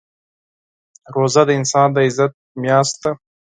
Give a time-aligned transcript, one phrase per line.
[1.13, 3.11] روژه د مسلمان د عزت میاشت ده.